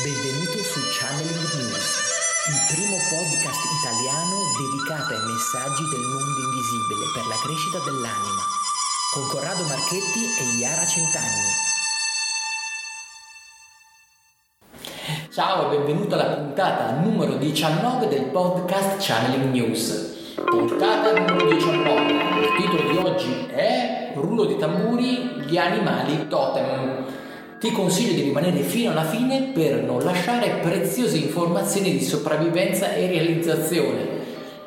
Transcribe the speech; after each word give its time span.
Benvenuto 0.00 0.56
su 0.64 0.80
Channeling 0.88 1.52
News, 1.52 1.84
il 2.48 2.60
primo 2.72 2.96
podcast 3.12 3.60
italiano 3.76 4.40
dedicato 4.56 5.12
ai 5.12 5.20
messaggi 5.20 5.84
del 5.84 6.00
mondo 6.00 6.40
invisibile 6.48 7.12
per 7.12 7.26
la 7.28 7.36
crescita 7.44 7.76
dell'anima, 7.84 8.40
con 9.12 9.28
Corrado 9.28 9.68
Marchetti 9.68 10.24
e 10.40 10.56
Iara 10.56 10.86
Centanni. 10.86 11.52
Ciao 15.30 15.70
e 15.70 15.76
benvenuto 15.76 16.14
alla 16.14 16.40
puntata 16.40 16.92
numero 16.92 17.36
19 17.36 18.08
del 18.08 18.24
podcast 18.32 18.96
Channeling 18.96 19.52
News. 19.52 20.32
Puntata 20.36 21.12
numero 21.12 21.52
19. 21.52 22.12
Il 22.40 22.54
titolo 22.56 22.90
di 22.90 22.96
oggi 22.96 23.46
è 23.52 24.12
Rullo 24.14 24.46
di 24.46 24.56
tamburi, 24.56 25.44
gli 25.44 25.58
animali 25.58 26.28
totem 26.28 27.20
ti 27.62 27.70
consiglio 27.70 28.14
di 28.14 28.22
rimanere 28.22 28.58
fino 28.62 28.90
alla 28.90 29.04
fine 29.04 29.52
per 29.54 29.84
non 29.84 30.02
lasciare 30.02 30.58
preziose 30.60 31.16
informazioni 31.16 31.92
di 31.92 32.02
sopravvivenza 32.02 32.92
e 32.92 33.06
realizzazione. 33.06 34.04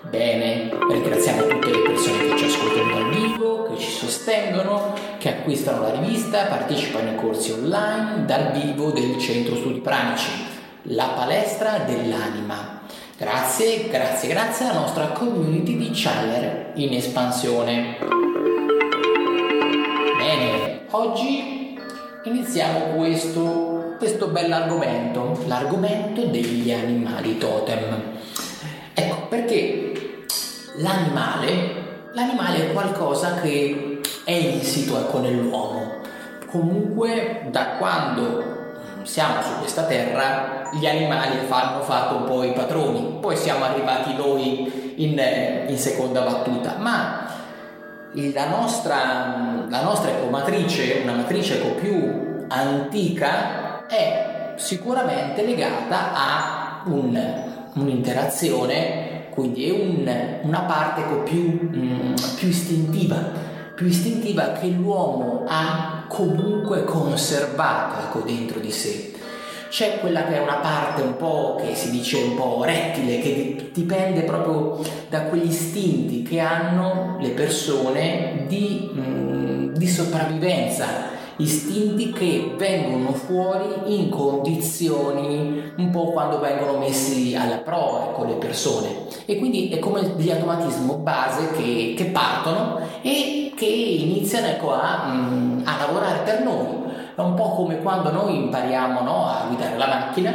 Bene, 0.09 0.71
ringraziamo 0.89 1.45
tutte 1.45 1.71
le 1.71 1.81
persone 1.81 2.25
che 2.25 2.37
ci 2.37 2.45
ascoltano 2.45 2.93
dal 2.93 3.09
vivo, 3.09 3.63
che 3.63 3.77
ci 3.81 3.91
sostengono, 3.91 4.93
che 5.17 5.27
acquistano 5.27 5.81
la 5.81 5.99
rivista, 5.99 6.45
partecipano 6.45 7.09
ai 7.09 7.15
corsi 7.17 7.51
online 7.51 8.23
dal 8.25 8.53
vivo 8.53 8.91
del 8.91 9.17
Centro 9.17 9.57
Studi 9.57 9.81
Pranici, 9.81 10.31
la 10.83 11.07
palestra 11.17 11.79
dell'anima. 11.79 12.79
Grazie, 13.17 13.89
grazie, 13.89 14.29
grazie 14.29 14.67
alla 14.67 14.79
nostra 14.79 15.07
community 15.07 15.75
di 15.75 15.89
Challer 15.93 16.71
in 16.75 16.93
espansione. 16.93 17.97
Bene, 20.17 20.85
oggi 20.91 21.54
iniziamo 22.25 22.95
questo, 22.95 23.95
questo 23.97 24.27
bell'argomento, 24.27 25.43
l'argomento 25.45 26.25
degli 26.25 26.71
animali 26.71 27.37
totem. 27.37 28.01
Ecco, 28.93 29.27
perché 29.27 30.23
l'animale, 30.77 32.09
l'animale 32.13 32.69
è 32.69 32.73
qualcosa 32.73 33.35
che 33.35 34.01
è 34.23 34.31
insito 34.31 34.97
ecco, 34.99 35.19
nell'uomo. 35.19 35.93
Comunque 36.47 37.47
da 37.51 37.75
quando 37.77 38.53
siamo 39.03 39.41
su 39.41 39.59
questa 39.59 39.83
terra 39.83 40.69
gli 40.73 40.87
animali 40.87 41.37
hanno 41.47 41.81
fatto 41.81 42.15
un 42.15 42.23
po' 42.23 42.43
i 42.43 42.53
padroni, 42.53 43.17
poi 43.21 43.37
siamo 43.37 43.65
arrivati 43.65 44.15
noi 44.15 44.93
in, 44.97 45.21
in 45.67 45.77
seconda 45.77 46.21
battuta, 46.21 46.75
ma 46.79 47.27
la 48.13 48.47
nostra, 48.47 49.54
la 49.69 49.81
nostra 49.81 50.11
ecomatrice, 50.11 51.01
una 51.03 51.13
matrice 51.13 51.59
eco 51.59 51.75
più 51.75 52.45
antica, 52.47 53.85
è 53.87 54.53
sicuramente 54.57 55.43
legata 55.43 56.13
a 56.13 56.83
un, 56.85 57.43
un'interazione, 57.73 59.27
quindi 59.29 59.67
è 59.67 59.71
un, 59.71 60.39
una 60.43 60.61
parte 60.61 61.01
eco 61.01 61.23
più, 61.23 61.59
mm, 61.75 62.13
più 62.37 62.47
istintiva, 62.47 63.17
più 63.75 63.87
istintiva 63.87 64.53
che 64.53 64.67
l'uomo 64.67 65.43
ha 65.47 66.05
comunque 66.07 66.83
conservato 66.83 67.99
ecco, 67.99 68.19
dentro 68.19 68.59
di 68.59 68.71
sé 68.71 69.14
c'è 69.69 69.99
quella 69.99 70.25
che 70.25 70.37
è 70.37 70.41
una 70.41 70.55
parte 70.55 71.01
un 71.01 71.17
po' 71.17 71.59
che 71.59 71.75
si 71.75 71.91
dice 71.91 72.17
un 72.17 72.35
po' 72.35 72.63
rettile, 72.63 73.19
che 73.19 73.69
dipende 73.73 74.21
proprio 74.21 74.79
da 75.09 75.23
quegli 75.23 75.49
istinti 75.49 76.23
che 76.23 76.39
hanno 76.39 77.17
le 77.19 77.29
persone 77.29 78.45
di, 78.47 78.89
mm, 78.93 79.73
di 79.73 79.87
sopravvivenza, 79.87 81.13
istinti 81.37 82.13
che 82.13 82.53
vengono 82.57 83.11
fuori 83.13 83.97
in 83.97 84.09
condizioni 84.09 85.73
un 85.77 85.89
po' 85.89 86.11
quando 86.11 86.39
vengono 86.39 86.77
messi 86.77 87.35
alla 87.35 87.57
prova 87.57 88.11
con 88.13 88.27
le 88.27 88.35
persone. 88.35 89.07
E 89.25 89.37
quindi 89.37 89.69
è 89.69 89.79
come 89.79 90.15
degli 90.15 90.31
automatismi 90.31 90.95
base 90.95 91.51
che, 91.51 91.93
che 91.97 92.05
partono 92.05 92.79
e 93.01 93.51
che 93.55 93.65
iniziano 93.65 94.47
ecco, 94.47 94.73
a, 94.73 95.07
mm, 95.11 95.61
a 95.65 95.77
lavorare 95.77 96.19
per 96.23 96.43
noi 96.43 96.84
è 97.15 97.21
un 97.21 97.33
po' 97.33 97.51
come 97.51 97.79
quando 97.79 98.11
noi 98.11 98.35
impariamo 98.35 99.01
no, 99.01 99.27
a 99.27 99.45
guidare 99.47 99.77
la 99.77 99.87
macchina 99.87 100.33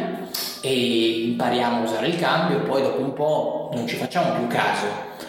e 0.63 1.25
impariamo 1.29 1.81
a 1.81 1.83
usare 1.83 2.09
il 2.09 2.19
cambio 2.19 2.59
e 2.59 2.61
poi 2.61 2.83
dopo 2.83 3.01
un 3.01 3.13
po' 3.13 3.71
non 3.75 3.87
ci 3.87 3.97
facciamo 3.97 4.33
più 4.33 4.47
caso. 4.47 4.87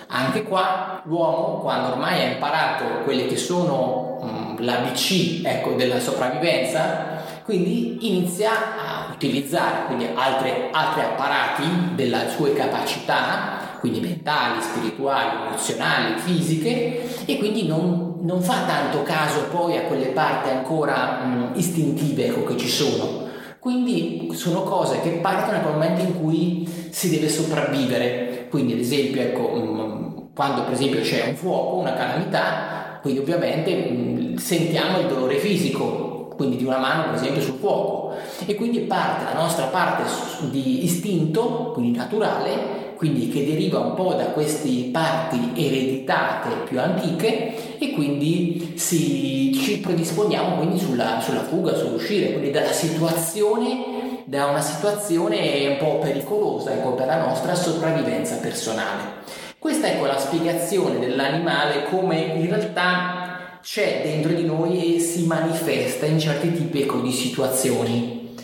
Anche 0.08 0.44
qua 0.44 1.02
l'uomo, 1.06 1.60
quando 1.60 1.92
ormai 1.92 2.22
ha 2.22 2.32
imparato 2.32 3.04
quelle 3.04 3.26
che 3.28 3.38
sono 3.38 4.18
um, 4.22 4.56
l'ABC 4.60 5.42
ecco, 5.44 5.72
della 5.72 6.00
sopravvivenza, 6.00 7.20
quindi 7.44 8.08
inizia 8.08 8.52
a 8.52 9.14
utilizzare 9.14 9.86
quindi 9.88 10.08
altri, 10.14 10.70
altri 10.72 11.02
apparati 11.02 11.64
delle 11.96 12.30
sue 12.30 12.54
capacità 12.54 13.70
quindi 13.82 14.00
mentali, 14.00 14.62
spirituali, 14.62 15.48
emozionali, 15.48 16.20
fisiche 16.20 17.26
e 17.26 17.38
quindi 17.38 17.66
non, 17.66 18.11
non 18.22 18.42
fa 18.42 18.66
tanto 18.66 19.04
caso 19.04 19.46
poi 19.52 19.78
a 19.78 19.84
quelle 19.84 20.08
parti 20.08 20.50
ancora 20.50 21.24
mh, 21.24 21.52
istintive 21.56 22.28
ecco, 22.28 22.44
che 22.44 22.58
ci 22.58 22.68
sono. 22.68 23.30
Quindi 23.60 24.32
sono 24.34 24.64
cose 24.64 25.02
che 25.02 25.10
partono 25.22 25.58
nel 25.58 25.72
momento 25.72 26.02
in 26.02 26.20
cui 26.20 26.68
si 26.90 27.10
deve 27.10 27.30
sopravvivere. 27.30 28.48
Quindi 28.50 28.74
ad 28.74 28.80
esempio, 28.80 29.22
ecco, 29.22 29.50
mh, 29.50 30.30
quando 30.34 30.64
per 30.64 30.74
esempio 30.74 31.02
c'è 31.02 31.28
un 31.28 31.36
fuoco, 31.36 31.78
una 31.78 31.94
calamità, 31.94 33.00
quindi 33.02 33.20
ovviamente 33.20 33.76
mh, 33.76 34.36
sentiamo 34.38 35.00
il 35.00 35.08
dolore 35.08 35.38
fisico, 35.38 36.34
quindi 36.36 36.58
di 36.58 36.64
una 36.64 36.80
mano 36.80 37.04
per 37.12 37.16
esempio 37.16 37.42
sul 37.42 37.60
fuoco 37.60 38.16
e 38.46 38.56
quindi 38.56 38.80
parte 38.80 39.26
la 39.26 39.40
nostra 39.40 39.66
parte 39.66 40.04
di 40.50 40.84
istinto, 40.84 41.72
quindi 41.74 41.98
naturale, 41.98 42.94
quindi 42.96 43.30
che 43.30 43.46
deriva 43.46 43.80
un 43.80 43.94
po' 43.94 44.14
da 44.14 44.26
queste 44.26 44.90
parti 44.92 45.52
ereditate 45.56 46.50
più 46.68 46.80
antiche 46.80 47.54
e 47.84 47.94
quindi 47.94 48.74
si, 48.76 49.52
ci 49.60 49.80
predisponiamo 49.80 50.58
quindi 50.58 50.78
sulla, 50.78 51.20
sulla 51.20 51.44
fuga, 51.44 51.76
sull'uscire, 51.76 52.34
quindi 52.34 52.52
dalla 52.52 52.72
situazione, 52.72 54.24
da 54.26 54.46
una 54.46 54.62
situazione 54.62 55.68
un 55.68 55.78
po' 55.78 55.98
pericolosa 55.98 56.74
ecco, 56.74 56.94
per 56.94 57.08
la 57.08 57.26
nostra 57.26 57.56
sopravvivenza 57.56 58.36
personale. 58.36 59.20
Questa 59.58 59.88
è 59.88 59.96
ecco, 59.96 60.06
la 60.06 60.20
spiegazione 60.20 61.00
dell'animale 61.00 61.86
come 61.86 62.20
in 62.20 62.46
realtà 62.46 63.58
c'è 63.64 64.02
dentro 64.04 64.32
di 64.34 64.46
noi 64.46 64.96
e 64.96 65.00
si 65.00 65.26
manifesta 65.26 66.06
in 66.06 66.20
certi 66.20 66.54
tipi 66.54 66.84
ecco, 66.84 67.00
di 67.00 67.12
situazioni. 67.12 68.36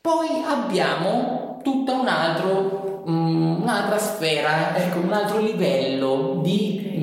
Poi 0.00 0.28
abbiamo 0.46 1.60
tutto 1.64 2.00
un 2.00 2.06
altro 2.06 3.02
um, 3.06 3.62
un'altra 3.62 3.98
sfera, 3.98 4.76
ecco, 4.76 4.98
un 4.98 5.12
altro 5.12 5.40
livello 5.40 6.40
di, 6.42 6.97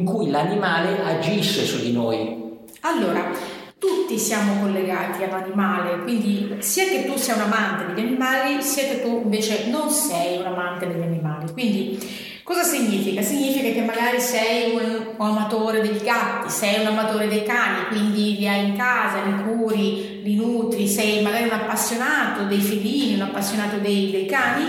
in 0.00 0.06
cui 0.06 0.30
l'animale 0.30 1.02
agisce 1.02 1.64
su 1.64 1.80
di 1.80 1.92
noi. 1.92 2.58
Allora, 2.80 3.30
tutti 3.78 4.18
siamo 4.18 4.60
collegati 4.60 5.22
all'animale, 5.22 6.02
quindi 6.02 6.56
sia 6.58 6.84
che 6.84 7.04
tu 7.04 7.16
sia 7.16 7.34
un 7.34 7.42
amante 7.42 7.92
degli 7.92 8.06
animali, 8.06 8.62
sia 8.62 8.84
che 8.84 9.02
tu 9.02 9.20
invece 9.24 9.68
non 9.68 9.90
sei 9.90 10.38
un 10.38 10.46
amante 10.46 10.86
degli 10.86 11.02
animali. 11.02 11.52
Quindi 11.52 11.98
cosa 12.42 12.62
significa? 12.62 13.20
Significa 13.20 13.70
che 13.70 13.82
magari 13.82 14.20
sei 14.20 14.74
un, 14.74 15.14
amatore 15.18 15.82
degli 15.82 16.02
gatti, 16.02 16.50
sei 16.50 16.80
un 16.80 16.86
amatore 16.86 17.28
dei 17.28 17.42
cani, 17.42 17.86
quindi 17.88 18.38
li 18.38 18.48
hai 18.48 18.68
in 18.68 18.76
casa, 18.76 19.22
li 19.22 19.42
curi, 19.44 20.22
li 20.22 20.34
nutri, 20.34 20.88
sei 20.88 21.22
magari 21.22 21.44
un 21.44 21.52
appassionato 21.52 22.44
dei 22.44 22.60
felini, 22.60 23.14
un 23.14 23.22
appassionato 23.22 23.76
dei, 23.76 24.10
dei 24.10 24.26
cani 24.26 24.64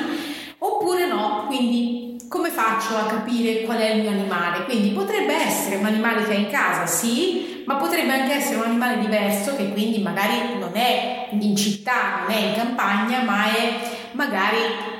oppure 0.64 1.08
no, 1.08 1.46
quindi 1.47 2.00
come 2.31 2.50
faccio 2.50 2.96
a 2.96 3.08
capire 3.08 3.64
qual 3.64 3.80
è 3.80 3.90
il 3.90 4.03
mio 4.03 4.12
animale? 4.12 4.64
Quindi 4.64 4.92
potrebbe 4.92 5.36
essere 5.36 5.75
un 5.75 5.86
animale 5.86 6.24
che 6.24 6.31
hai 6.31 6.44
in 6.44 6.50
casa, 6.50 6.86
sì, 6.86 7.62
ma 7.66 7.75
potrebbe 7.75 8.14
anche 8.14 8.36
essere 8.36 8.56
un 8.56 8.68
animale 8.68 9.00
diverso 9.00 9.53
che 9.58 9.69
quindi 9.74 10.02
magari 10.02 10.58
non 10.58 10.72
è 10.74 11.28
in 11.31 11.53
città, 11.58 12.22
non 12.22 12.34
è 12.34 12.40
in 12.40 12.53
campagna, 12.55 13.22
ma 13.23 13.53
è 13.53 13.73
magari 14.14 14.59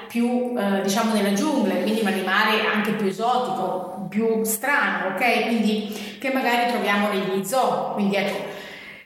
più 0.10 0.54
eh, 0.58 0.82
diciamo 0.82 1.14
nella 1.14 1.32
giungla, 1.32 1.76
quindi 1.76 2.02
un 2.02 2.08
animale 2.08 2.66
anche 2.66 2.92
più 2.92 3.08
esotico, 3.08 4.08
più 4.10 4.44
strano, 4.44 5.16
ok? 5.16 5.46
Quindi 5.46 6.18
che 6.20 6.34
magari 6.34 6.70
troviamo 6.70 7.08
negli 7.08 7.46
zoo. 7.46 7.94
Quindi 7.94 8.18
ecco, 8.18 8.44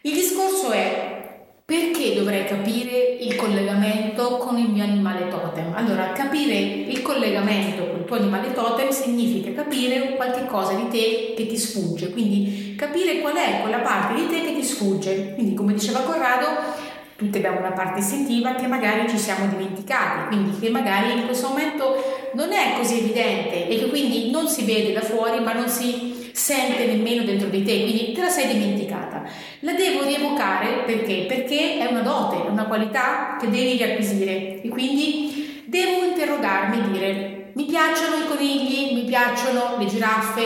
il 0.02 0.14
discorso 0.14 0.72
è 0.72 1.15
perché 1.66 2.14
dovrei 2.14 2.46
capire 2.46 3.18
il 3.20 3.36
collegamento 3.36 4.38
con 4.38 4.56
il 4.60 4.70
mio 4.70 4.84
animale 4.84 5.28
totem? 5.30 5.74
Allora, 5.74 6.12
capire 6.12 6.54
il 6.54 7.02
collegamento 7.02 7.88
con 7.88 8.00
il 8.02 8.06
tuo 8.06 8.18
animale 8.18 8.54
totem 8.54 8.90
significa 8.90 9.52
capire 9.64 10.16
qualche 10.16 10.46
cosa 10.46 10.76
di 10.76 10.88
te 10.90 11.34
che 11.36 11.48
ti 11.48 11.58
sfugge, 11.58 12.12
quindi 12.12 12.76
capire 12.78 13.20
qual 13.20 13.34
è 13.34 13.62
quella 13.62 13.80
parte 13.80 14.14
di 14.14 14.28
te 14.28 14.42
che 14.42 14.54
ti 14.54 14.64
sfugge. 14.64 15.34
Quindi, 15.34 15.56
come 15.56 15.74
diceva 15.74 16.02
Corrado, 16.02 16.46
tutti 17.16 17.38
abbiamo 17.38 17.58
una 17.58 17.72
parte 17.72 18.02
istintiva 18.02 18.54
che 18.54 18.68
magari 18.68 19.10
ci 19.10 19.18
siamo 19.18 19.48
dimenticati, 19.48 20.36
quindi 20.36 20.60
che 20.60 20.70
magari 20.70 21.14
in 21.14 21.26
questo 21.26 21.48
momento 21.48 21.96
non 22.34 22.52
è 22.52 22.78
così 22.78 23.00
evidente 23.00 23.68
e 23.68 23.80
che 23.80 23.90
quindi 23.90 24.30
non 24.30 24.48
si 24.48 24.66
vede 24.66 24.94
da 24.94 25.02
fuori, 25.02 25.40
ma 25.40 25.54
non 25.54 25.68
si 25.68 26.15
sente 26.46 26.86
nemmeno 26.86 27.24
dentro 27.24 27.48
di 27.48 27.64
te, 27.64 27.82
quindi 27.82 28.12
te 28.12 28.22
la 28.22 28.30
sei 28.30 28.54
dimenticata. 28.54 29.24
La 29.62 29.74
devo 29.74 30.04
rievocare 30.04 30.84
perché? 30.86 31.26
Perché 31.28 31.80
è 31.80 31.88
una 31.90 32.02
dote, 32.02 32.36
una 32.48 32.66
qualità 32.66 33.36
che 33.42 33.50
devi 33.50 33.78
riacquisire 33.78 34.62
e 34.62 34.68
quindi 34.70 35.64
devo 35.66 36.04
interrogarmi 36.04 36.78
e 36.78 36.92
dire 36.92 37.52
mi 37.56 37.66
piacciono 37.66 38.18
i 38.18 38.28
conigli, 38.28 38.94
mi 38.94 39.06
piacciono 39.06 39.78
le 39.80 39.88
giraffe, 39.88 40.44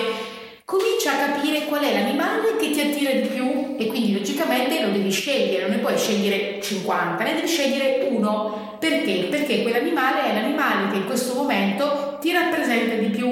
comincia 0.64 1.12
a 1.12 1.32
capire 1.34 1.66
qual 1.66 1.82
è 1.82 1.92
l'animale 1.92 2.56
che 2.58 2.72
ti 2.72 2.80
attira 2.80 3.12
di 3.12 3.28
più 3.28 3.76
e 3.78 3.88
quindi 3.88 4.14
logicamente 4.14 4.82
lo 4.82 4.92
devi 4.92 5.12
scegliere, 5.12 5.64
non 5.64 5.72
ne 5.72 5.82
puoi 5.82 5.98
scegliere 5.98 6.62
50, 6.62 7.24
ne 7.26 7.34
devi 7.34 7.48
scegliere 7.48 8.08
uno. 8.10 8.78
Perché? 8.80 9.28
Perché 9.30 9.64
quell'animale 9.64 10.32
è 10.32 10.34
l'animale 10.34 10.92
che 10.92 10.98
in 10.98 11.08
questo 11.08 11.34
momento 11.34 12.18
ti 12.22 12.32
rappresenta 12.32 12.96
di 12.96 13.08
più. 13.08 13.29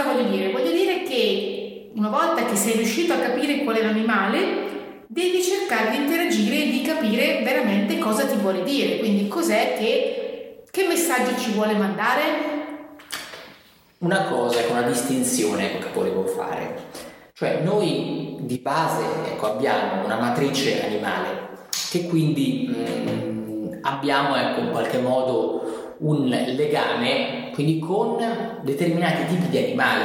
Cosa 0.00 0.14
voglio 0.14 0.30
dire? 0.30 0.50
Voglio 0.50 0.72
dire 0.72 1.02
che 1.02 1.90
una 1.94 2.08
volta 2.08 2.46
che 2.46 2.56
sei 2.56 2.72
riuscito 2.76 3.12
a 3.12 3.18
capire 3.18 3.64
qual 3.64 3.76
è 3.76 3.82
l'animale, 3.82 5.04
devi 5.06 5.42
cercare 5.42 5.90
di 5.90 5.96
interagire 5.98 6.62
e 6.62 6.70
di 6.70 6.80
capire 6.80 7.42
veramente 7.42 7.98
cosa 7.98 8.24
ti 8.24 8.36
vuole 8.36 8.62
dire, 8.62 8.98
quindi 8.98 9.28
cos'è 9.28 9.76
che, 9.76 10.62
che 10.70 10.86
messaggio 10.86 11.36
ci 11.38 11.52
vuole 11.52 11.74
mandare, 11.74 12.22
una 13.98 14.22
cosa, 14.22 14.60
una 14.70 14.82
distinzione 14.82 15.78
che 15.78 15.88
volevo 15.92 16.24
fare. 16.24 16.84
Cioè 17.34 17.60
noi 17.62 18.36
di 18.40 18.56
base 18.56 19.04
ecco, 19.26 19.52
abbiamo 19.52 20.02
una 20.02 20.16
matrice 20.16 20.82
animale 20.82 21.68
che 21.90 22.06
quindi 22.06 22.74
mh, 22.74 23.10
mm, 23.10 23.72
abbiamo 23.82 24.34
ecco, 24.34 24.60
in 24.60 24.70
qualche 24.70 24.98
modo 24.98 25.79
un 26.00 26.28
legame 26.28 27.50
quindi 27.52 27.78
con 27.78 28.16
determinati 28.62 29.26
tipi 29.26 29.48
di 29.48 29.58
animali. 29.58 30.04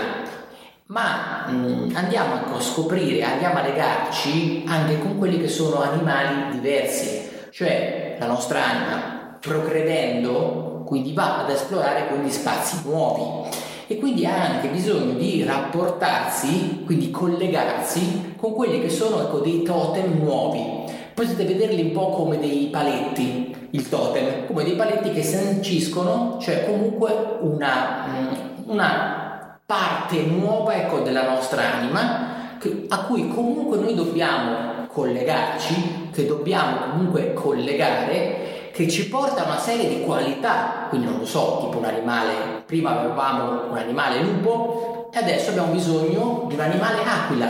Ma 0.87 1.45
mh, 1.47 1.53
mm, 1.53 1.95
andiamo 1.95 2.35
ecco, 2.35 2.55
a 2.57 2.61
scoprire, 2.61 3.23
andiamo 3.23 3.57
a 3.57 3.63
legarci 3.63 4.63
anche 4.67 4.99
con 4.99 5.17
quelli 5.17 5.39
che 5.39 5.47
sono 5.47 5.81
animali 5.81 6.51
diversi, 6.51 7.27
cioè 7.51 8.17
la 8.19 8.27
nostra 8.27 8.63
anima 8.63 9.37
procredendo 9.39 10.83
quindi 10.85 11.13
va 11.13 11.39
ad 11.39 11.49
esplorare 11.49 12.07
quindi 12.07 12.29
spazi 12.29 12.81
nuovi. 12.85 13.49
E 13.87 13.97
quindi 13.97 14.25
ha 14.25 14.55
anche 14.55 14.69
bisogno 14.69 15.13
di 15.13 15.43
rapportarsi, 15.43 16.83
quindi 16.85 17.11
collegarsi 17.11 18.33
con 18.35 18.53
quelli 18.53 18.81
che 18.81 18.89
sono 18.89 19.21
ecco, 19.21 19.39
dei 19.39 19.61
totem 19.61 20.17
nuovi. 20.17 20.83
Potete 21.13 21.45
vederli 21.45 21.81
un 21.81 21.91
po' 21.91 22.09
come 22.09 22.39
dei 22.39 22.67
paletti, 22.71 23.54
il 23.71 23.89
totem, 23.89 24.47
come 24.47 24.63
dei 24.63 24.75
paletti 24.75 25.11
che 25.11 25.23
sanciscono, 25.23 26.37
cioè 26.39 26.65
comunque 26.65 27.37
una, 27.41 28.05
mm, 28.07 28.69
una 28.69 29.59
parte 29.65 30.21
nuova 30.21 30.75
ecco, 30.75 30.99
della 30.99 31.27
nostra 31.27 31.73
anima 31.73 32.33
a 32.89 32.99
cui 33.05 33.27
comunque 33.27 33.77
noi 33.77 33.93
dobbiamo 33.93 34.87
collegarci, 34.87 36.09
che 36.11 36.25
dobbiamo 36.25 36.91
comunque 36.91 37.33
collegare 37.33 38.71
che 38.73 38.89
ci 38.89 39.07
porta 39.07 39.43
una 39.43 39.57
serie 39.57 39.87
di 39.87 40.01
qualità, 40.01 40.87
quindi 40.89 41.07
non 41.07 41.19
lo 41.19 41.25
so, 41.25 41.59
tipo 41.61 41.77
un 41.77 41.85
animale, 41.85 42.63
prima 42.65 42.99
avevamo 42.99 43.69
un 43.69 43.77
animale 43.77 44.21
lupo 44.21 45.09
e 45.13 45.17
adesso 45.17 45.51
abbiamo 45.51 45.71
bisogno 45.71 46.45
di 46.47 46.55
un 46.55 46.59
animale 46.59 46.97
aquila, 47.05 47.47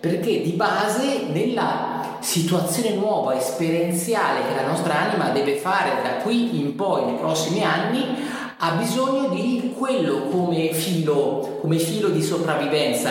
perché 0.00 0.40
di 0.40 0.52
base 0.52 1.26
nella 1.30 2.01
situazione 2.22 2.94
nuova, 2.94 3.36
esperienziale 3.36 4.46
che 4.48 4.54
la 4.54 4.68
nostra 4.68 4.98
anima 5.00 5.30
deve 5.30 5.56
fare 5.56 6.02
da 6.02 6.22
qui 6.22 6.60
in 6.60 6.74
poi, 6.74 7.04
nei 7.04 7.16
prossimi 7.16 7.62
anni, 7.62 8.04
ha 8.58 8.70
bisogno 8.72 9.28
di 9.28 9.74
quello 9.76 10.28
come 10.28 10.72
filo, 10.72 11.58
come 11.60 11.78
filo 11.78 12.08
di 12.08 12.22
sopravvivenza 12.22 13.10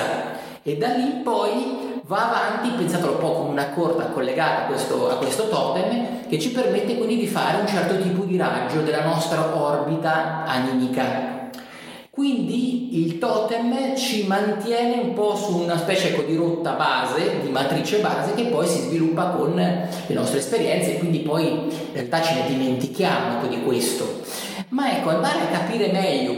e 0.63 0.78
da 0.78 0.90
lì 0.90 1.22
poi 1.24 2.02
va 2.06 2.30
avanti, 2.30 2.69
pensatelo 2.78 3.13
un 3.13 3.18
po' 3.18 3.31
come 3.34 3.50
una 3.50 3.69
corda 3.69 4.06
collegata 4.06 4.63
a 4.63 4.66
questo, 4.68 5.10
a 5.10 5.16
questo 5.16 5.50
totem 5.50 6.28
che 6.28 6.40
ci 6.40 6.52
permette 6.52 6.96
quindi 6.96 7.18
di 7.18 7.28
fare 7.28 7.60
un 7.60 7.68
certo 7.68 8.02
tipo 8.02 8.24
di 8.24 8.38
raggio 8.38 8.81
della 8.81 9.04
nostra 9.04 9.56
orbita 9.56 10.46
animica. 10.46 11.50
Quindi 12.10 12.71
il 12.94 13.20
totem 13.20 13.96
ci 13.96 14.28
mantiene 14.28 15.00
un 15.02 15.14
po' 15.14 15.36
su 15.36 15.60
una 15.60 15.78
specie 15.78 16.10
ecco, 16.10 16.24
di 16.24 16.36
rotta 16.36 16.72
base, 16.72 17.40
di 17.42 17.50
matrice 17.50 18.00
base 18.00 18.34
che 18.34 18.46
poi 18.46 18.68
si 18.68 18.80
sviluppa 18.80 19.28
con 19.30 19.56
le 19.56 20.14
nostre 20.14 20.40
esperienze 20.40 20.96
e 20.96 21.00
quindi 21.00 21.20
poi 21.20 21.50
in 21.52 21.70
realtà 21.94 22.22
ce 22.22 22.34
ne 22.34 22.48
dimentichiamo 22.48 23.38
ecco, 23.38 23.48
di 23.48 23.62
questo. 23.64 24.20
Ma 24.70 24.98
ecco, 24.98 25.10
andare 25.10 25.40
a 25.42 25.58
capire 25.58 25.92
meglio 25.92 26.32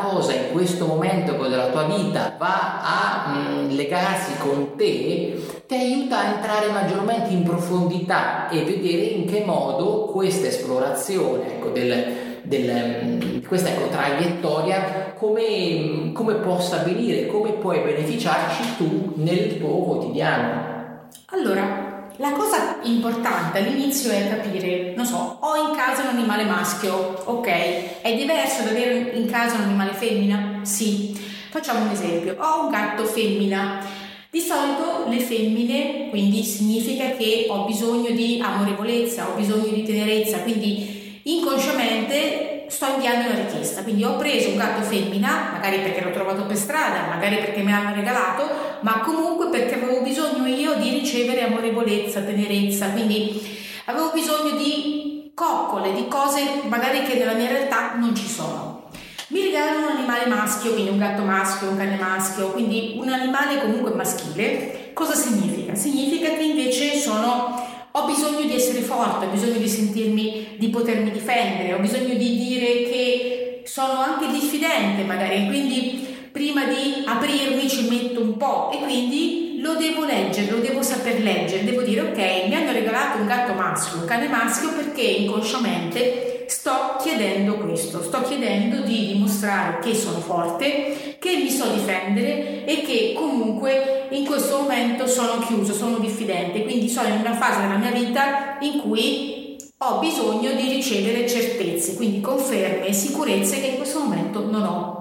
cosa 0.00 0.32
in 0.32 0.50
questo 0.52 0.86
momento 0.86 1.32
della 1.32 1.68
tua 1.68 1.84
vita 1.84 2.34
va 2.38 2.80
a 2.82 3.28
mh, 3.28 3.60
mm, 3.60 3.70
legarsi 3.70 4.36
con 4.38 4.76
te, 4.76 5.62
ti 5.66 5.74
aiuta 5.74 6.18
a 6.18 6.34
entrare 6.34 6.70
maggiormente 6.70 7.30
in 7.30 7.42
profondità 7.42 8.48
e 8.48 8.64
vedere 8.64 9.02
in 9.02 9.26
che 9.26 9.42
modo 9.44 10.06
questa 10.06 10.46
esplorazione 10.46 11.56
ecco, 11.56 11.68
del, 11.68 12.17
del, 12.48 13.18
di 13.18 13.42
questa 13.46 13.68
ecco, 13.68 13.88
traiettoria 13.88 15.12
come, 15.16 16.10
come 16.12 16.34
possa 16.34 16.80
avvenire, 16.80 17.26
come 17.26 17.52
puoi 17.52 17.80
beneficiarci 17.80 18.76
tu 18.76 19.12
nel 19.16 19.58
tuo 19.58 19.82
quotidiano. 19.84 21.06
Allora, 21.26 22.06
la 22.16 22.32
cosa 22.32 22.78
importante 22.82 23.58
all'inizio 23.58 24.10
è 24.10 24.28
capire, 24.28 24.94
non 24.96 25.06
so, 25.06 25.38
ho 25.40 25.68
in 25.70 25.76
casa 25.76 26.02
un 26.02 26.16
animale 26.16 26.44
maschio, 26.44 27.22
ok, 27.24 28.00
è 28.00 28.16
diverso 28.16 28.64
da 28.64 28.70
avere 28.70 29.12
in 29.14 29.30
casa 29.30 29.56
un 29.56 29.62
animale 29.62 29.92
femmina? 29.92 30.60
Sì. 30.62 31.26
Facciamo 31.50 31.84
un 31.84 31.90
esempio, 31.90 32.36
ho 32.38 32.64
un 32.64 32.70
gatto 32.70 33.04
femmina. 33.04 33.80
Di 34.30 34.40
solito 34.40 35.06
le 35.08 35.20
femmine, 35.20 36.08
quindi 36.10 36.42
significa 36.42 37.12
che 37.12 37.46
ho 37.48 37.64
bisogno 37.64 38.10
di 38.10 38.38
amorevolezza, 38.42 39.28
ho 39.28 39.36
bisogno 39.36 39.72
di 39.72 39.82
tenerezza, 39.82 40.40
quindi 40.40 40.97
inconsciamente 41.28 42.66
sto 42.68 42.86
inviando 42.94 43.28
una 43.28 43.38
richiesta. 43.38 43.82
Quindi 43.82 44.04
ho 44.04 44.16
preso 44.16 44.50
un 44.50 44.56
gatto 44.56 44.82
femmina, 44.82 45.50
magari 45.52 45.78
perché 45.78 46.02
l'ho 46.02 46.10
trovato 46.10 46.44
per 46.44 46.56
strada, 46.56 47.06
magari 47.08 47.36
perché 47.36 47.62
me 47.62 47.70
l'hanno 47.70 47.94
regalato, 47.94 48.48
ma 48.80 49.00
comunque 49.00 49.48
perché 49.48 49.74
avevo 49.74 50.02
bisogno 50.02 50.46
io 50.46 50.74
di 50.74 50.90
ricevere 50.90 51.42
amorevolezza, 51.42 52.20
tenerezza. 52.20 52.90
Quindi 52.90 53.56
avevo 53.86 54.10
bisogno 54.12 54.56
di 54.56 55.32
coccole, 55.34 55.94
di 55.94 56.08
cose 56.08 56.62
magari 56.66 57.02
che 57.04 57.14
nella 57.14 57.34
mia 57.34 57.48
realtà 57.48 57.94
non 57.94 58.14
ci 58.14 58.26
sono. 58.26 58.76
Mi 59.28 59.42
regalano 59.42 59.86
un 59.86 59.96
animale 59.96 60.26
maschio, 60.26 60.72
quindi 60.72 60.90
un 60.90 60.98
gatto 60.98 61.22
maschio, 61.22 61.68
un 61.68 61.76
cane 61.76 61.96
maschio, 61.96 62.50
quindi 62.50 62.96
un 62.98 63.10
animale 63.10 63.60
comunque 63.60 63.92
maschile. 63.92 64.92
Cosa 64.94 65.14
significa? 65.14 65.74
Significa 65.74 66.30
che 66.30 66.42
invece 66.42 66.96
sono 66.96 67.67
ho 67.92 68.06
bisogno 68.06 68.42
di 68.42 68.54
essere 68.54 68.80
forte, 68.80 69.26
ho 69.26 69.30
bisogno 69.30 69.58
di 69.58 69.68
sentirmi, 69.68 70.56
di 70.58 70.68
potermi 70.68 71.10
difendere, 71.10 71.74
ho 71.74 71.78
bisogno 71.78 72.14
di 72.14 72.36
dire 72.36 72.82
che 72.84 73.62
sono 73.64 74.00
anche 74.00 74.28
diffidente 74.28 75.02
magari, 75.04 75.46
quindi 75.46 76.06
prima 76.30 76.64
di 76.64 77.02
aprirmi 77.04 77.68
ci 77.68 77.88
metto 77.88 78.20
un 78.20 78.36
po' 78.36 78.70
e 78.72 78.78
quindi 78.78 79.58
lo 79.60 79.74
devo 79.74 80.04
leggere, 80.04 80.50
lo 80.50 80.58
devo 80.58 80.82
saper 80.82 81.20
leggere, 81.20 81.64
devo 81.64 81.82
dire 81.82 82.02
ok, 82.02 82.46
mi 82.48 82.54
hanno 82.54 82.72
regalato 82.72 83.18
un 83.18 83.26
gatto 83.26 83.54
maschio, 83.54 84.00
un 84.00 84.06
cane 84.06 84.28
maschio 84.28 84.72
perché 84.72 85.02
inconsciamente 85.02 86.37
sto 86.68 86.96
chiedendo 87.00 87.56
questo, 87.56 88.02
sto 88.02 88.20
chiedendo 88.20 88.82
di 88.82 89.14
dimostrare 89.14 89.78
che 89.78 89.94
sono 89.94 90.18
forte, 90.18 91.16
che 91.18 91.36
mi 91.36 91.48
so 91.48 91.66
difendere 91.72 92.66
e 92.66 92.82
che 92.82 93.14
comunque 93.16 94.08
in 94.10 94.26
questo 94.26 94.58
momento 94.58 95.06
sono 95.06 95.38
chiuso, 95.38 95.72
sono 95.72 95.96
diffidente, 95.96 96.64
quindi 96.64 96.90
sono 96.90 97.08
in 97.08 97.20
una 97.20 97.34
fase 97.34 97.62
della 97.62 97.78
mia 97.78 97.90
vita 97.90 98.58
in 98.60 98.80
cui 98.82 99.56
ho 99.78 99.98
bisogno 99.98 100.50
di 100.52 100.68
ricevere 100.68 101.26
certezze, 101.26 101.94
quindi 101.96 102.20
conferme 102.20 102.88
e 102.88 102.92
sicurezze 102.92 103.60
che 103.62 103.68
in 103.68 103.76
questo 103.76 104.00
momento 104.00 104.44
non 104.44 104.62
ho. 104.62 104.96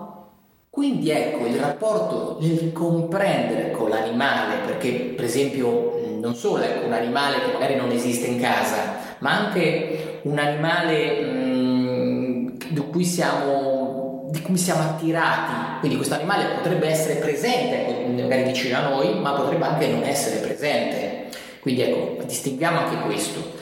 Quindi 0.70 1.10
ecco 1.10 1.46
il 1.48 1.58
rapporto 1.58 2.38
nel 2.40 2.72
comprendere 2.72 3.72
con 3.72 3.90
l'animale, 3.90 4.60
perché 4.66 4.92
per 5.18 5.26
esempio 5.26 6.00
non 6.22 6.34
solo 6.34 6.64
ecco, 6.64 6.86
un 6.86 6.94
animale 6.94 7.42
che 7.42 7.52
magari 7.52 7.76
non 7.76 7.92
esiste 7.92 8.28
in 8.28 8.40
casa, 8.40 9.07
ma 9.20 9.48
anche 9.48 10.20
un 10.24 10.38
animale 10.38 11.22
mh, 11.22 12.58
di 12.70 12.84
cui 12.90 13.04
siamo 13.04 13.98
di 14.30 14.42
cui 14.42 14.58
siamo 14.58 14.82
attirati, 14.82 15.80
quindi 15.80 15.96
questo 15.96 16.16
animale 16.16 16.56
potrebbe 16.56 16.88
essere 16.88 17.16
presente, 17.16 17.88
ecco, 17.88 18.22
magari 18.22 18.44
vicino 18.44 18.78
a 18.78 18.82
noi, 18.82 19.18
ma 19.20 19.32
potrebbe 19.32 19.66
anche 19.66 19.88
non 19.88 20.04
essere 20.04 20.40
presente. 20.40 21.28
Quindi 21.62 21.82
ecco, 21.82 22.24
distinguiamo 22.24 22.80
anche 22.80 22.98
questo. 23.06 23.56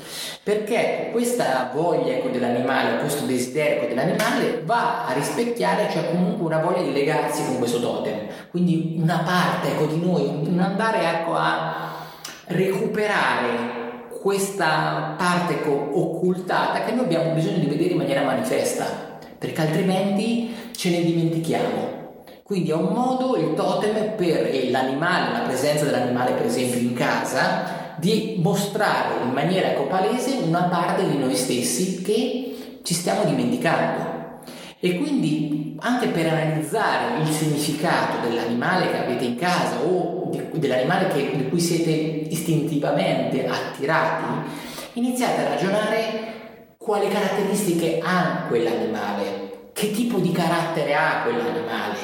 Perché 0.43 1.09
questa 1.11 1.71
voglia 1.73 2.13
ecco, 2.13 2.29
dell'animale, 2.29 2.99
questo 2.99 3.25
desiderio 3.25 3.87
dell'animale 3.87 4.61
va 4.63 5.07
a 5.07 5.13
rispecchiare, 5.13 5.89
cioè 5.91 6.09
comunque 6.09 6.45
una 6.45 6.59
voglia 6.59 6.83
di 6.83 6.93
legarsi 6.93 7.43
con 7.45 7.57
questo 7.57 7.79
totem. 7.79 8.27
Quindi 8.51 8.97
una 8.99 9.23
parte 9.25 9.69
ecco, 9.69 9.85
di 9.85 9.99
noi, 9.99 10.23
un 10.47 10.59
andare 10.59 10.99
ecco, 10.99 11.33
a 11.33 12.05
recuperare 12.45 13.84
questa 14.25 15.13
parte 15.19 15.59
occultata 15.67 16.83
che 16.83 16.93
noi 16.93 17.05
abbiamo 17.05 17.33
bisogno 17.33 17.59
di 17.59 17.67
vedere 17.67 17.91
in 17.91 17.97
maniera 17.97 18.23
manifesta, 18.23 19.19
perché 19.37 19.61
altrimenti 19.61 20.51
ce 20.75 20.89
ne 20.89 21.03
dimentichiamo. 21.03 22.23
Quindi 22.41 22.71
è 22.71 22.73
un 22.73 22.91
modo, 22.91 23.37
il 23.37 23.53
totem 23.53 24.15
per 24.15 24.49
l'animale, 24.71 25.31
la 25.31 25.45
presenza 25.45 25.85
dell'animale 25.85 26.31
per 26.31 26.47
esempio 26.47 26.79
in 26.79 26.93
casa, 26.95 27.93
di 27.97 28.39
mostrare 28.41 29.25
in 29.25 29.29
maniera 29.29 29.73
ecopalese 29.73 30.39
una 30.43 30.63
parte 30.63 31.07
di 31.07 31.19
noi 31.19 31.35
stessi 31.35 32.01
che 32.01 32.79
ci 32.81 32.93
stiamo 32.95 33.25
dimenticando. 33.25 34.39
E 34.79 34.97
quindi 34.97 35.77
anche 35.81 36.07
per 36.07 36.29
analizzare 36.29 37.21
il 37.21 37.27
significato 37.27 38.27
dell'animale 38.27 38.89
che 38.89 38.97
avete 38.97 39.23
in 39.23 39.35
casa 39.35 39.83
o 39.83 40.14
dell'animale 40.53 41.07
che, 41.07 41.35
di 41.35 41.49
cui 41.49 41.59
siete 41.59 41.91
istintivamente 41.91 43.45
attirati, 43.47 44.49
iniziate 44.93 45.41
a 45.41 45.49
ragionare 45.49 46.33
quali 46.77 47.07
caratteristiche 47.07 47.99
ha 48.03 48.45
quell'animale, 48.47 49.69
che 49.73 49.91
tipo 49.91 50.19
di 50.19 50.31
carattere 50.31 50.93
ha 50.93 51.23
quell'animale, 51.23 51.97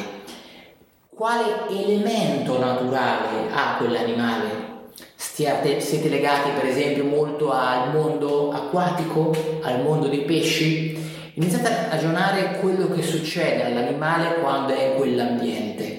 quale 1.13 1.69
elemento 1.69 2.57
naturale 2.57 3.51
ha 3.53 3.75
quell'animale. 3.77 4.69
Stiate, 5.15 5.79
siete 5.79 6.09
legati 6.09 6.49
per 6.49 6.65
esempio 6.65 7.05
molto 7.05 7.51
al 7.51 7.91
mondo 7.91 8.51
acquatico, 8.51 9.31
al 9.61 9.81
mondo 9.83 10.07
dei 10.07 10.21
pesci? 10.21 10.97
Iniziate 11.35 11.67
a 11.67 11.89
ragionare 11.91 12.59
quello 12.59 12.89
che 12.89 13.03
succede 13.03 13.63
all'animale 13.63 14.39
quando 14.41 14.73
è 14.73 14.89
in 14.89 14.95
quell'ambiente. 14.95 15.90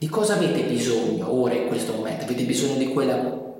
Di 0.00 0.08
cosa 0.08 0.32
avete 0.32 0.62
bisogno 0.62 1.30
ora 1.30 1.52
in 1.52 1.66
questo 1.66 1.92
momento? 1.92 2.24
Avete 2.24 2.44
bisogno 2.44 2.78
di 2.78 2.88
quella, 2.88 3.16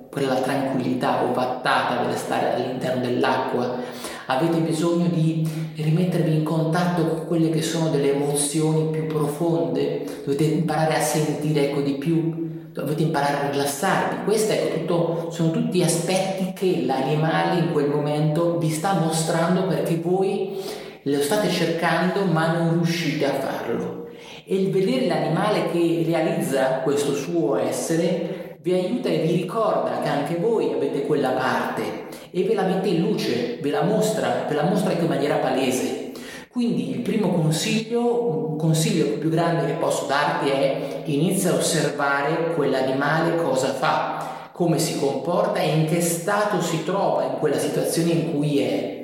quella 0.09 0.41
tranquillità 0.41 1.23
ovattata 1.23 2.01
per 2.01 2.17
stare 2.17 2.55
all'interno 2.55 3.05
dell'acqua? 3.05 3.77
avete 4.25 4.57
bisogno 4.57 5.05
di 5.05 5.47
rimettervi 5.75 6.33
in 6.33 6.43
contatto 6.43 7.05
con 7.05 7.27
quelle 7.27 7.51
che 7.51 7.61
sono 7.61 7.89
delle 7.89 8.15
emozioni 8.15 8.89
più 8.89 9.05
profonde, 9.05 10.03
dovete 10.25 10.45
imparare 10.45 10.95
a 10.95 11.01
sentire 11.01 11.69
ecco, 11.69 11.81
di 11.81 11.93
più, 11.93 12.69
dovete 12.71 13.03
imparare 13.03 13.47
a 13.47 13.51
rilassarvi. 13.51 14.23
Questi 14.23 14.53
ecco, 14.53 15.27
sono 15.29 15.51
tutti 15.51 15.83
aspetti 15.83 16.53
che 16.53 16.85
l'animale 16.85 17.59
in 17.59 17.71
quel 17.71 17.89
momento 17.89 18.57
vi 18.57 18.71
sta 18.71 18.93
mostrando 18.93 19.67
perché 19.67 19.97
voi 19.97 20.57
lo 21.03 21.21
state 21.21 21.49
cercando 21.49 22.25
ma 22.25 22.51
non 22.51 22.73
riuscite 22.73 23.25
a 23.27 23.33
farlo. 23.33 24.00
E 24.51 24.55
il 24.55 24.69
vedere 24.69 25.07
l'animale 25.07 25.71
che 25.71 26.03
realizza 26.05 26.81
questo 26.83 27.13
suo 27.13 27.55
essere 27.55 28.57
vi 28.59 28.73
aiuta 28.73 29.07
e 29.07 29.19
vi 29.19 29.31
ricorda 29.31 30.01
che 30.01 30.09
anche 30.09 30.35
voi 30.35 30.73
avete 30.73 31.05
quella 31.05 31.29
parte 31.29 32.09
e 32.29 32.43
ve 32.43 32.53
la 32.53 32.63
mette 32.63 32.89
in 32.89 32.99
luce, 32.99 33.59
ve 33.61 33.69
la 33.69 33.83
mostra, 33.83 34.45
ve 34.49 34.55
la 34.55 34.63
mostra 34.63 34.89
anche 34.89 35.03
in 35.03 35.07
maniera 35.07 35.35
palese. 35.35 36.11
Quindi 36.49 36.89
il 36.89 36.99
primo 36.99 37.31
consiglio, 37.31 38.49
un 38.49 38.57
consiglio 38.57 39.17
più 39.19 39.29
grande 39.29 39.67
che 39.67 39.79
posso 39.79 40.05
darti 40.05 40.49
è 40.49 41.03
inizia 41.05 41.51
a 41.51 41.55
osservare 41.55 42.53
quell'animale 42.53 43.37
cosa 43.37 43.69
fa, 43.69 44.49
come 44.51 44.79
si 44.79 44.99
comporta 44.99 45.61
e 45.61 45.69
in 45.69 45.85
che 45.85 46.01
stato 46.01 46.61
si 46.61 46.83
trova 46.83 47.23
in 47.23 47.39
quella 47.39 47.57
situazione 47.57 48.11
in 48.11 48.33
cui 48.33 48.59
è. 48.59 49.00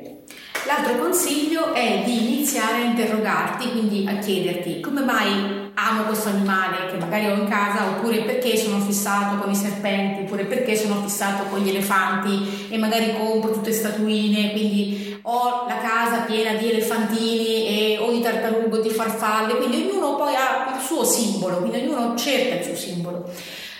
L'altro 0.67 0.97
consiglio 0.97 1.73
è 1.73 2.01
di 2.03 2.27
iniziare 2.27 2.81
a 2.81 2.83
interrogarti, 2.83 3.71
quindi 3.71 4.05
a 4.05 4.17
chiederti 4.17 4.81
come 4.81 4.99
mai 4.99 5.71
amo 5.73 6.03
questo 6.03 6.27
animale 6.27 6.87
che 6.91 6.97
magari 6.97 7.27
ho 7.27 7.35
in 7.35 7.47
casa? 7.47 7.87
Oppure 7.87 8.23
perché 8.23 8.57
sono 8.57 8.79
fissato 8.81 9.37
con 9.37 9.49
i 9.49 9.55
serpenti? 9.55 10.23
Oppure 10.23 10.43
perché 10.43 10.75
sono 10.75 11.01
fissato 11.01 11.43
con 11.43 11.59
gli 11.59 11.69
elefanti? 11.69 12.67
E 12.69 12.77
magari 12.77 13.15
compro 13.17 13.53
tutte 13.53 13.71
statuine 13.71 14.51
quindi 14.51 15.17
ho 15.21 15.65
la 15.69 15.77
casa 15.77 16.23
piena 16.23 16.57
di 16.57 16.69
elefantini 16.69 17.67
e 17.67 17.97
o 18.01 18.11
di 18.11 18.19
tartarughe 18.19 18.81
di 18.81 18.89
farfalle 18.89 19.55
quindi 19.55 19.87
ognuno 19.87 20.17
poi 20.17 20.35
ha 20.35 20.75
il 20.75 20.81
suo 20.83 21.05
simbolo 21.05 21.59
quindi 21.59 21.77
ognuno 21.77 22.13
cerca 22.17 22.55
il 22.55 22.65
suo 22.65 22.75
simbolo. 22.75 23.31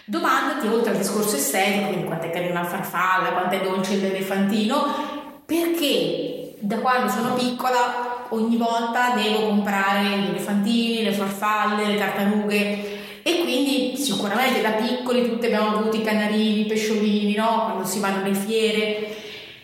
Domandati 0.05 0.67
oltre 0.67 0.91
al 0.91 0.97
discorso 0.99 1.35
estetico 1.35 1.87
quindi 1.87 2.05
quanto 2.05 2.27
è 2.27 2.29
carina 2.29 2.61
la 2.61 2.65
farfalla 2.65 3.31
quanto 3.31 3.55
è 3.55 3.61
dolce 3.61 3.97
l'elefantino 3.97 5.25
perché 5.45 6.26
da 6.59 6.77
quando 6.77 7.09
sono 7.09 7.33
piccola 7.33 8.25
ogni 8.29 8.57
volta 8.57 9.13
devo 9.15 9.47
comprare 9.47 10.17
gli 10.17 10.29
elefantini, 10.29 11.03
le 11.03 11.11
farfalle, 11.11 11.85
le 11.85 11.97
tartarughe. 11.97 12.95
E 13.23 13.41
quindi 13.41 13.95
sicuramente 13.97 14.61
da 14.61 14.71
piccoli 14.71 15.29
tutti 15.29 15.45
abbiamo 15.45 15.77
avuto 15.77 15.97
i 15.97 16.01
canarini, 16.03 16.61
i 16.61 16.65
pesciolini, 16.65 17.35
no? 17.35 17.63
Quando 17.65 17.85
si 17.85 17.99
vanno 17.99 18.23
alle 18.23 18.33
fiere. 18.33 19.15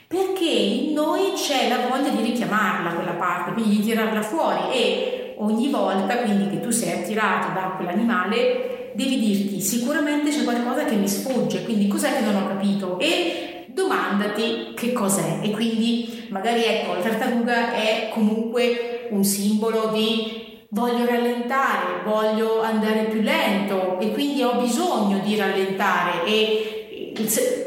Perché 0.08 0.46
in 0.46 0.94
noi 0.94 1.32
c'è 1.34 1.70
la 1.70 1.88
voglia 1.88 2.10
di 2.10 2.22
richiamarla 2.22 2.92
quella 2.92 3.14
parte, 3.14 3.54
quindi 3.54 3.78
di 3.78 3.84
tirarla 3.84 4.22
fuori. 4.22 4.74
E 4.74 5.36
ogni 5.38 5.70
volta 5.70 6.18
quindi 6.18 6.50
che 6.50 6.60
tu 6.60 6.70
sei 6.70 7.02
attirato 7.02 7.54
da 7.54 7.74
quell'animale 7.76 8.92
devi 8.94 9.20
dirti 9.20 9.60
sicuramente 9.60 10.30
c'è 10.30 10.44
qualcosa 10.44 10.86
che 10.86 10.96
mi 10.96 11.08
sfugge, 11.08 11.64
quindi 11.64 11.88
cos'è 11.88 12.16
che 12.16 12.22
non 12.22 12.44
ho 12.44 12.48
capito? 12.48 13.00
E 13.00 13.53
domandati 13.74 14.74
che 14.76 14.94
cos'è. 14.94 15.40
E 15.42 15.52
quindi 15.52 16.28
magari 16.30 16.64
ecco 16.64 16.94
la 16.94 17.02
tartaruga 17.02 17.74
è 17.74 18.10
comunque 18.14 19.08
un 19.10 19.24
simbolo 19.24 19.92
di 19.94 20.62
voglio 20.70 21.06
rallentare, 21.06 22.02
voglio 22.04 22.62
andare 22.62 23.04
più 23.04 23.22
lento 23.22 24.00
e 24.00 24.12
quindi 24.12 24.42
ho 24.42 24.56
bisogno 24.60 25.20
di 25.20 25.36
rallentare. 25.36 26.26
E 26.26 27.14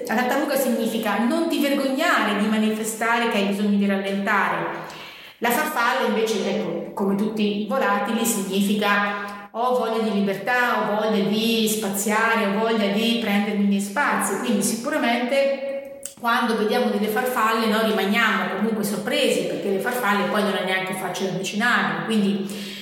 la 0.07 0.15
tartaruga 0.15 0.57
significa 0.57 1.19
non 1.19 1.49
ti 1.49 1.61
vergognare 1.61 2.41
di 2.41 2.47
manifestare 2.47 3.29
che 3.29 3.39
hai 3.39 3.47
bisogno 3.47 3.77
di 3.77 3.87
rallentare. 3.87 4.95
La 5.39 5.51
farfalla 5.51 6.09
invece, 6.09 6.49
ecco, 6.49 6.93
come 6.95 7.15
tutti 7.15 7.63
i 7.63 7.67
volatili, 7.67 8.25
significa 8.25 9.49
ho 9.51 9.79
voglia 9.79 10.03
di 10.03 10.13
libertà, 10.13 10.81
ho 10.81 11.01
voglia 11.01 11.23
di 11.29 11.69
spaziare, 11.69 12.47
ho 12.47 12.59
voglia 12.59 12.89
di 12.89 13.19
prendermi 13.21 13.65
i 13.65 13.69
miei 13.69 13.81
spazi, 13.81 14.39
quindi 14.39 14.63
sicuramente 14.63 15.76
quando 16.19 16.57
vediamo 16.57 16.91
delle 16.91 17.09
farfalle 17.09 17.67
noi 17.67 17.91
rimaniamo 17.91 18.57
comunque 18.57 18.85
sorpresi 18.85 19.45
perché 19.45 19.69
le 19.69 19.81
farfalle 19.81 20.29
poi 20.31 20.43
non 20.43 20.55
è 20.55 20.65
neanche 20.65 20.95
facile 20.95 21.31
avvicinarle, 21.31 22.07
quindi 22.07 22.75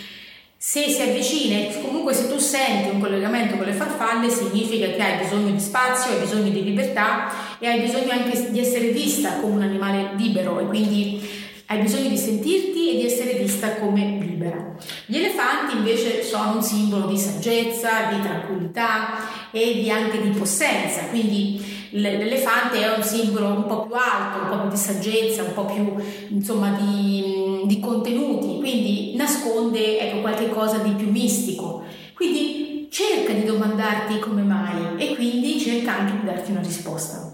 se 0.57 0.89
si 0.89 1.03
avvicina 1.03 1.59
comunque 1.83 2.15
se 2.15 2.29
tu 2.29 2.39
senti 2.39 2.89
un 2.89 3.01
collegamento 3.01 3.57
con 3.57 3.67
le 3.67 3.73
farfalle 3.73 4.31
significa 4.31 4.87
che 4.87 5.03
hai 5.03 5.19
bisogno 5.19 5.51
di 5.51 5.61
spazio, 5.61 6.13
hai 6.13 6.21
bisogno 6.21 6.49
di 6.49 6.65
libertà 6.65 7.59
e 7.59 7.67
hai 7.67 7.81
bisogno 7.81 8.13
anche 8.13 8.51
di 8.51 8.61
essere 8.61 8.89
vista 8.89 9.41
come 9.41 9.57
un 9.57 9.63
animale 9.63 10.13
libero. 10.17 10.61
E 10.61 10.65
quindi 10.65 11.21
hai 11.67 11.81
bisogno 11.81 12.09
di 12.09 12.17
sentirti 12.17 12.91
e 12.91 12.97
di 12.97 13.05
essere 13.05 13.35
vista 13.35 13.75
come 13.75 14.19
libera. 14.21 14.75
Gli 15.05 15.17
elefanti 15.17 15.77
invece 15.77 16.23
sono 16.23 16.55
un 16.55 16.63
simbolo 16.63 17.09
di 17.09 17.19
saggezza, 17.19 18.11
di 18.11 18.23
tranquillità 18.23 19.51
e 19.51 19.75
di 19.75 19.91
anche 19.91 20.23
di 20.23 20.31
possenza, 20.31 21.09
quindi 21.11 21.74
l'elefante 21.95 22.83
è 22.83 22.97
un 22.97 23.03
simbolo 23.03 23.47
un 23.47 23.67
po' 23.67 23.87
più 23.87 23.95
alto, 23.95 24.43
un 24.43 24.49
po' 24.49 24.61
più 24.63 24.71
di 24.71 24.77
saggezza, 24.77 25.43
un 25.43 25.53
po' 25.55 25.65
più 25.65 25.95
insomma 26.29 26.71
di, 26.71 27.63
di 27.67 27.79
contenuti, 27.79 28.59
quindi 28.59 29.15
nasconde 29.17 30.01
ecco, 30.01 30.21
qualche 30.21 30.49
cosa 30.49 30.79
di 30.79 30.91
più 30.91 31.11
mistico. 31.11 31.83
Quindi 32.15 32.89
cerca 32.91 33.33
di 33.33 33.45
domandarti 33.45 34.19
come 34.19 34.43
mai 34.43 34.97
e 34.97 35.15
quindi 35.15 35.59
cerca 35.59 35.99
anche 35.99 36.21
di 36.21 36.27
darti 36.27 36.51
una 36.51 36.61
risposta. 36.61 37.33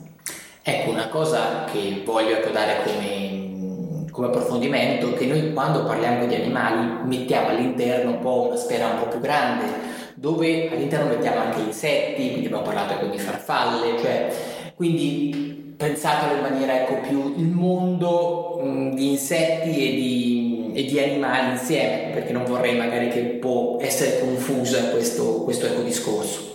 Ecco, 0.62 0.90
una 0.90 1.08
cosa 1.08 1.64
che 1.64 2.02
voglio 2.04 2.36
ecco, 2.36 2.50
dare 2.50 2.82
come, 2.84 4.04
come 4.10 4.26
approfondimento, 4.26 5.14
che 5.14 5.26
noi 5.26 5.52
quando 5.54 5.84
parliamo 5.84 6.26
di 6.26 6.34
animali 6.34 7.06
mettiamo 7.06 7.48
all'interno 7.48 8.10
un 8.12 8.20
po' 8.20 8.46
una 8.48 8.56
sfera 8.56 8.88
un 8.88 8.98
po' 9.00 9.08
più 9.08 9.20
grande, 9.20 9.89
dove 10.20 10.68
all'interno 10.70 11.08
mettiamo 11.08 11.38
anche 11.38 11.60
insetti, 11.60 12.28
quindi 12.28 12.44
abbiamo 12.44 12.62
parlato 12.62 12.92
ecco, 12.92 13.06
di 13.06 13.18
farfalle, 13.18 13.98
cioè, 13.98 14.30
quindi 14.74 15.74
pensatelo 15.78 16.34
in 16.34 16.42
maniera 16.42 16.82
ecco, 16.82 16.96
più 17.08 17.36
il 17.38 17.46
mondo 17.46 18.60
mh, 18.62 18.96
di 18.96 19.12
insetti 19.12 19.70
e 19.70 19.94
di, 19.94 20.72
e 20.74 20.84
di, 20.84 21.00
animali 21.00 21.52
insieme, 21.52 22.10
perché 22.12 22.34
non 22.34 22.44
vorrei 22.44 22.76
magari 22.76 23.08
che 23.08 23.20
può 23.20 23.78
essere 23.80 24.20
confusa 24.20 24.90
questo, 24.90 25.42
questo 25.42 25.64
ecco, 25.64 25.80
discorso. 25.80 26.52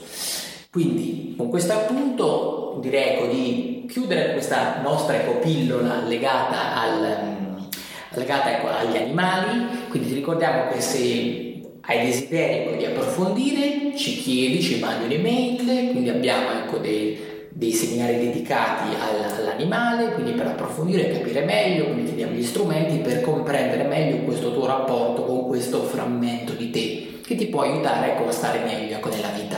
Quindi 0.70 1.34
con 1.36 1.50
questo 1.50 1.74
appunto 1.74 2.78
direi 2.82 3.16
ecco, 3.16 3.26
di 3.34 3.88
chiudere 3.90 4.34
questa 4.34 4.80
nostra 4.84 5.16
ecco, 5.16 5.40
pillola 5.40 6.04
legata, 6.04 6.80
al, 6.80 7.68
legata 8.12 8.58
ecco, 8.58 8.68
agli 8.68 8.96
animali, 8.96 9.88
quindi 9.90 10.14
ricordiamo 10.14 10.68
che 10.72 10.82
se 10.82 11.45
hai 11.88 12.06
desiderio 12.06 12.76
di 12.78 12.86
approfondire, 12.86 13.96
ci 13.96 14.18
chiedi, 14.18 14.62
ci 14.62 14.80
mandi 14.80 15.06
un'email, 15.06 15.92
quindi 15.92 16.10
abbiamo 16.10 16.52
ecco, 16.52 16.78
dei, 16.78 17.20
dei 17.50 17.72
seminari 17.72 18.18
dedicati 18.18 18.90
all'animale, 19.38 20.14
quindi 20.14 20.32
per 20.32 20.48
approfondire 20.48 21.10
e 21.10 21.18
capire 21.18 21.46
meglio, 21.46 21.86
quindi 21.86 22.06
ti 22.06 22.16
diamo 22.16 22.34
gli 22.34 22.44
strumenti 22.44 22.98
per 22.98 23.22
comprendere 23.22 23.84
meglio 23.84 24.24
questo 24.24 24.52
tuo 24.52 24.66
rapporto 24.66 25.26
con 25.26 25.46
questo 25.46 25.84
frammento 25.84 26.54
di 26.54 26.72
te, 26.72 27.20
che 27.24 27.36
ti 27.36 27.46
può 27.48 27.62
aiutare 27.62 28.14
ecco, 28.14 28.28
a 28.28 28.32
stare 28.32 28.60
meglio 28.64 28.96
ecco, 28.96 29.10
nella 29.10 29.30
vita. 29.30 29.58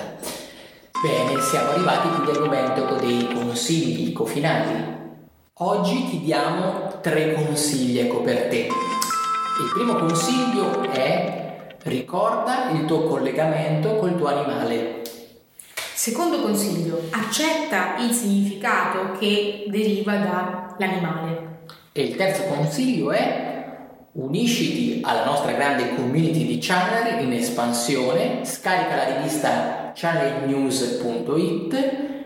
Bene, 1.01 1.41
siamo 1.41 1.69
arrivati 1.69 2.09
quindi 2.09 2.31
al 2.31 2.39
momento 2.43 2.83
ecco, 2.83 3.05
dei 3.05 3.27
consigli 3.33 4.13
finali. 4.25 4.95
Oggi 5.59 6.09
ti 6.09 6.19
diamo 6.19 6.99
tre 7.01 7.33
consigli 7.33 7.99
ecco, 7.99 8.19
per 8.21 8.47
te. 8.47 8.67
Il 8.67 9.71
primo 9.73 9.95
consiglio 9.95 10.81
è 10.91 11.46
Ricorda 11.87 12.69
il 12.71 12.83
tuo 12.83 13.03
collegamento 13.03 13.95
col 13.95 14.17
tuo 14.17 14.27
animale. 14.27 15.03
Secondo 15.93 16.41
consiglio, 16.41 16.99
accetta 17.11 17.95
il 17.99 18.11
significato 18.11 19.17
che 19.17 19.63
deriva 19.69 20.17
dall'animale. 20.17 21.61
E 21.93 22.01
il 22.03 22.17
terzo 22.17 22.43
consiglio 22.43 23.11
è 23.11 23.55
unisciti 24.11 24.99
alla 25.01 25.23
nostra 25.23 25.53
grande 25.53 25.95
community 25.95 26.45
di 26.45 26.57
channel 26.59 27.23
in 27.23 27.31
espansione, 27.31 28.43
scarica 28.43 28.97
la 28.97 29.15
rivista 29.15 29.93
channelnews.it, 29.95 31.75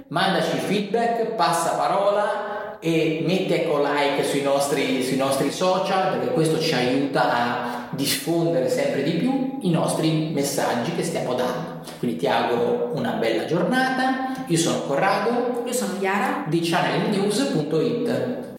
mandaci 0.07 0.57
feedback, 0.57 1.35
passa 1.35 1.75
parola 1.75 2.79
e 2.79 3.23
metti 3.27 3.53
ecco 3.53 3.79
like 3.79 4.23
sui 4.23 4.41
nostri, 4.41 5.03
sui 5.03 5.17
nostri 5.17 5.51
social 5.51 6.17
perché 6.17 6.33
questo 6.33 6.59
ci 6.59 6.73
aiuta 6.73 7.31
a 7.31 7.80
diffondere 7.91 8.69
sempre 8.69 9.03
di 9.03 9.11
più 9.11 9.57
i 9.61 9.69
nostri 9.69 10.31
messaggi 10.33 10.93
che 10.95 11.03
stiamo 11.03 11.33
dando. 11.33 11.81
Quindi 11.99 12.17
ti 12.17 12.27
auguro 12.27 12.91
una 12.93 13.11
bella 13.13 13.45
giornata, 13.45 14.45
io 14.47 14.57
sono 14.57 14.81
Corrado, 14.81 15.63
io 15.65 15.73
sono 15.73 15.97
Chiara 15.99 16.45
di 16.47 16.59
channelnews.it. 16.61 18.50